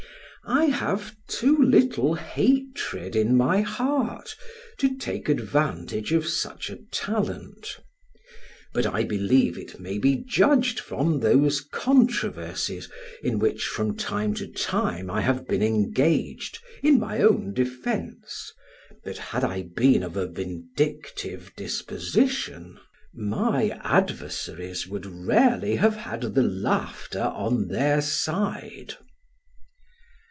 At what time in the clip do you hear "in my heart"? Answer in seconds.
3.15-4.35